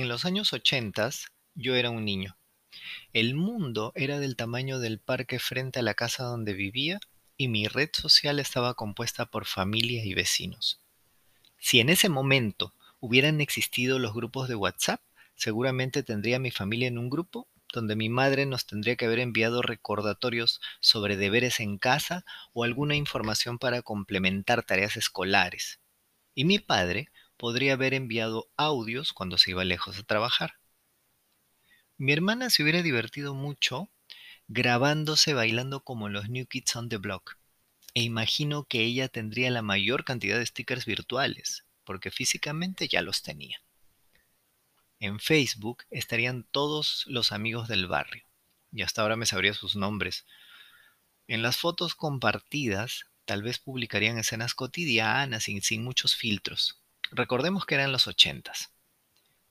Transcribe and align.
En 0.00 0.08
los 0.08 0.24
años 0.24 0.54
ochentas 0.54 1.26
yo 1.54 1.74
era 1.74 1.90
un 1.90 2.06
niño. 2.06 2.38
El 3.12 3.34
mundo 3.34 3.92
era 3.94 4.18
del 4.18 4.34
tamaño 4.34 4.78
del 4.78 4.98
parque 4.98 5.38
frente 5.38 5.80
a 5.80 5.82
la 5.82 5.92
casa 5.92 6.24
donde 6.24 6.54
vivía 6.54 7.00
y 7.36 7.48
mi 7.48 7.68
red 7.68 7.90
social 7.92 8.38
estaba 8.38 8.72
compuesta 8.72 9.26
por 9.26 9.44
familia 9.44 10.02
y 10.02 10.14
vecinos. 10.14 10.80
Si 11.58 11.80
en 11.80 11.90
ese 11.90 12.08
momento 12.08 12.72
hubieran 12.98 13.42
existido 13.42 13.98
los 13.98 14.14
grupos 14.14 14.48
de 14.48 14.54
WhatsApp, 14.54 15.02
seguramente 15.34 16.02
tendría 16.02 16.38
mi 16.38 16.50
familia 16.50 16.88
en 16.88 16.96
un 16.96 17.10
grupo 17.10 17.46
donde 17.70 17.94
mi 17.94 18.08
madre 18.08 18.46
nos 18.46 18.64
tendría 18.64 18.96
que 18.96 19.04
haber 19.04 19.18
enviado 19.18 19.60
recordatorios 19.60 20.62
sobre 20.80 21.18
deberes 21.18 21.60
en 21.60 21.76
casa 21.76 22.24
o 22.54 22.64
alguna 22.64 22.96
información 22.96 23.58
para 23.58 23.82
complementar 23.82 24.62
tareas 24.62 24.96
escolares. 24.96 25.78
Y 26.34 26.46
mi 26.46 26.58
padre 26.58 27.09
podría 27.40 27.72
haber 27.72 27.94
enviado 27.94 28.50
audios 28.58 29.14
cuando 29.14 29.38
se 29.38 29.52
iba 29.52 29.64
lejos 29.64 29.98
a 29.98 30.02
trabajar. 30.02 30.56
Mi 31.96 32.12
hermana 32.12 32.50
se 32.50 32.62
hubiera 32.62 32.82
divertido 32.82 33.32
mucho 33.32 33.88
grabándose 34.46 35.32
bailando 35.32 35.82
como 35.82 36.10
los 36.10 36.28
New 36.28 36.46
Kids 36.46 36.76
on 36.76 36.90
the 36.90 36.98
Block. 36.98 37.38
E 37.94 38.02
imagino 38.02 38.64
que 38.64 38.82
ella 38.82 39.08
tendría 39.08 39.50
la 39.50 39.62
mayor 39.62 40.04
cantidad 40.04 40.36
de 40.38 40.44
stickers 40.44 40.84
virtuales, 40.84 41.64
porque 41.84 42.10
físicamente 42.10 42.88
ya 42.88 43.00
los 43.00 43.22
tenía. 43.22 43.62
En 44.98 45.18
Facebook 45.18 45.84
estarían 45.88 46.44
todos 46.44 47.04
los 47.06 47.32
amigos 47.32 47.68
del 47.68 47.86
barrio, 47.86 48.26
y 48.70 48.82
hasta 48.82 49.00
ahora 49.00 49.16
me 49.16 49.24
sabría 49.24 49.54
sus 49.54 49.76
nombres. 49.76 50.26
En 51.26 51.40
las 51.40 51.56
fotos 51.56 51.94
compartidas, 51.94 53.06
tal 53.24 53.42
vez 53.42 53.58
publicarían 53.58 54.18
escenas 54.18 54.52
cotidianas 54.52 55.48
y 55.48 55.58
sin 55.62 55.82
muchos 55.82 56.14
filtros. 56.14 56.79
Recordemos 57.10 57.66
que 57.66 57.74
eran 57.74 57.92
los 57.92 58.06
ochentas. 58.06 58.72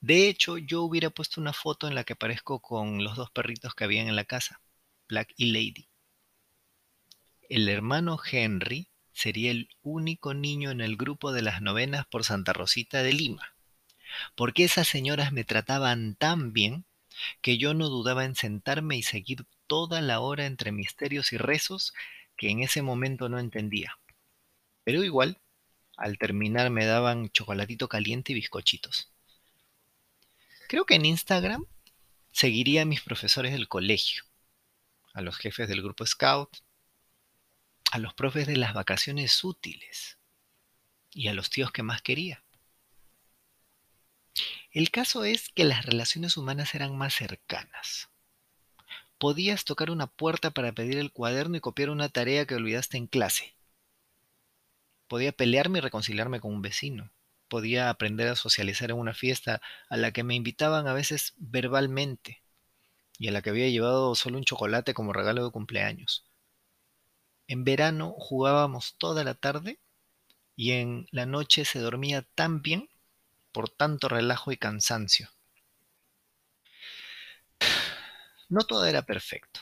De 0.00 0.28
hecho, 0.28 0.58
yo 0.58 0.82
hubiera 0.82 1.10
puesto 1.10 1.40
una 1.40 1.52
foto 1.52 1.86
en 1.86 1.94
la 1.94 2.04
que 2.04 2.14
aparezco 2.14 2.60
con 2.60 3.04
los 3.04 3.16
dos 3.16 3.30
perritos 3.30 3.74
que 3.74 3.84
habían 3.84 4.08
en 4.08 4.16
la 4.16 4.24
casa, 4.24 4.60
Black 5.08 5.32
y 5.36 5.52
Lady. 5.52 5.88
El 7.48 7.68
hermano 7.68 8.18
Henry 8.30 8.88
sería 9.12 9.50
el 9.50 9.68
único 9.82 10.34
niño 10.34 10.70
en 10.70 10.80
el 10.80 10.96
grupo 10.96 11.32
de 11.32 11.42
las 11.42 11.62
novenas 11.62 12.06
por 12.06 12.24
Santa 12.24 12.52
Rosita 12.52 13.02
de 13.02 13.12
Lima 13.12 13.52
porque 14.34 14.64
esas 14.64 14.88
señoras 14.88 15.32
me 15.32 15.44
trataban 15.44 16.14
tan 16.16 16.52
bien 16.52 16.84
que 17.40 17.58
yo 17.58 17.74
no 17.74 17.88
dudaba 17.88 18.24
en 18.24 18.34
sentarme 18.34 18.96
y 18.96 19.02
seguir 19.02 19.44
toda 19.66 20.00
la 20.00 20.20
hora 20.20 20.46
entre 20.46 20.72
misterios 20.72 21.32
y 21.32 21.38
rezos 21.38 21.92
que 22.36 22.50
en 22.50 22.60
ese 22.60 22.82
momento 22.82 23.28
no 23.28 23.38
entendía. 23.38 23.98
Pero 24.84 25.04
igual, 25.04 25.40
al 26.02 26.18
terminar 26.18 26.68
me 26.70 26.84
daban 26.84 27.30
chocolatito 27.30 27.88
caliente 27.88 28.32
y 28.32 28.34
bizcochitos. 28.34 29.12
Creo 30.68 30.84
que 30.84 30.96
en 30.96 31.04
Instagram 31.04 31.64
seguiría 32.32 32.82
a 32.82 32.86
mis 32.86 33.02
profesores 33.02 33.52
del 33.52 33.68
colegio, 33.68 34.24
a 35.14 35.20
los 35.20 35.36
jefes 35.36 35.68
del 35.68 35.80
grupo 35.80 36.04
Scout, 36.04 36.50
a 37.92 37.98
los 37.98 38.14
profes 38.14 38.48
de 38.48 38.56
las 38.56 38.74
vacaciones 38.74 39.44
útiles 39.44 40.18
y 41.12 41.28
a 41.28 41.34
los 41.34 41.50
tíos 41.50 41.70
que 41.70 41.84
más 41.84 42.02
quería. 42.02 42.42
El 44.72 44.90
caso 44.90 45.24
es 45.24 45.50
que 45.50 45.62
las 45.62 45.86
relaciones 45.86 46.36
humanas 46.36 46.74
eran 46.74 46.98
más 46.98 47.14
cercanas. 47.14 48.08
Podías 49.18 49.64
tocar 49.64 49.92
una 49.92 50.08
puerta 50.08 50.50
para 50.50 50.72
pedir 50.72 50.98
el 50.98 51.12
cuaderno 51.12 51.58
y 51.58 51.60
copiar 51.60 51.90
una 51.90 52.08
tarea 52.08 52.44
que 52.44 52.56
olvidaste 52.56 52.96
en 52.96 53.06
clase. 53.06 53.54
Podía 55.12 55.32
pelearme 55.32 55.76
y 55.76 55.82
reconciliarme 55.82 56.40
con 56.40 56.54
un 56.54 56.62
vecino. 56.62 57.10
Podía 57.48 57.90
aprender 57.90 58.28
a 58.28 58.34
socializar 58.34 58.90
en 58.90 58.96
una 58.96 59.12
fiesta 59.12 59.60
a 59.90 59.98
la 59.98 60.10
que 60.10 60.24
me 60.24 60.34
invitaban 60.34 60.88
a 60.88 60.94
veces 60.94 61.34
verbalmente 61.36 62.42
y 63.18 63.28
a 63.28 63.32
la 63.32 63.42
que 63.42 63.50
había 63.50 63.68
llevado 63.68 64.14
solo 64.14 64.38
un 64.38 64.44
chocolate 64.44 64.94
como 64.94 65.12
regalo 65.12 65.44
de 65.44 65.50
cumpleaños. 65.50 66.24
En 67.46 67.62
verano 67.62 68.14
jugábamos 68.16 68.94
toda 68.96 69.22
la 69.22 69.34
tarde 69.34 69.78
y 70.56 70.70
en 70.70 71.06
la 71.10 71.26
noche 71.26 71.66
se 71.66 71.80
dormía 71.80 72.22
tan 72.34 72.62
bien 72.62 72.88
por 73.52 73.68
tanto 73.68 74.08
relajo 74.08 74.50
y 74.50 74.56
cansancio. 74.56 75.28
No 78.48 78.62
todo 78.62 78.86
era 78.86 79.02
perfecto. 79.02 79.60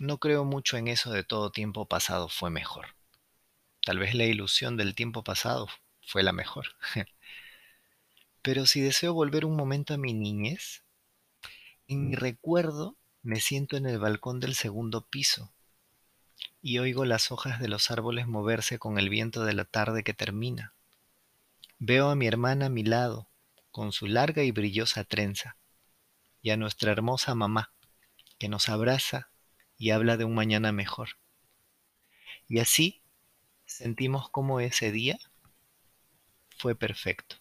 No 0.00 0.16
creo 0.16 0.46
mucho 0.46 0.78
en 0.78 0.88
eso 0.88 1.12
de 1.12 1.22
todo 1.22 1.52
tiempo 1.52 1.84
pasado 1.84 2.30
fue 2.30 2.48
mejor. 2.48 2.86
Tal 3.84 3.98
vez 3.98 4.14
la 4.14 4.24
ilusión 4.24 4.76
del 4.76 4.94
tiempo 4.94 5.22
pasado 5.22 5.68
fue 6.06 6.22
la 6.22 6.32
mejor. 6.32 6.76
Pero 8.42 8.66
si 8.66 8.80
deseo 8.80 9.12
volver 9.14 9.44
un 9.44 9.56
momento 9.56 9.94
a 9.94 9.98
mi 9.98 10.14
niñez, 10.14 10.84
en 11.86 12.08
mi 12.08 12.14
recuerdo 12.14 12.96
me 13.22 13.40
siento 13.40 13.76
en 13.76 13.86
el 13.86 13.98
balcón 13.98 14.40
del 14.40 14.54
segundo 14.54 15.06
piso 15.06 15.52
y 16.62 16.78
oigo 16.78 17.04
las 17.04 17.30
hojas 17.30 17.60
de 17.60 17.68
los 17.68 17.90
árboles 17.90 18.26
moverse 18.26 18.78
con 18.78 18.98
el 18.98 19.10
viento 19.10 19.44
de 19.44 19.52
la 19.52 19.66
tarde 19.66 20.02
que 20.02 20.14
termina. 20.14 20.72
Veo 21.78 22.08
a 22.08 22.14
mi 22.14 22.26
hermana 22.26 22.66
a 22.66 22.70
mi 22.70 22.84
lado, 22.84 23.28
con 23.70 23.92
su 23.92 24.06
larga 24.06 24.42
y 24.44 24.50
brillosa 24.50 25.04
trenza, 25.04 25.58
y 26.40 26.50
a 26.50 26.56
nuestra 26.56 26.90
hermosa 26.90 27.34
mamá, 27.34 27.74
que 28.38 28.48
nos 28.48 28.70
abraza 28.70 29.28
y 29.76 29.90
habla 29.90 30.16
de 30.16 30.24
un 30.24 30.34
mañana 30.34 30.72
mejor. 30.72 31.10
Y 32.48 32.60
así 32.60 33.03
sentimos 33.74 34.30
como 34.30 34.60
ese 34.60 34.92
día 34.92 35.18
fue 36.56 36.74
perfecto. 36.74 37.36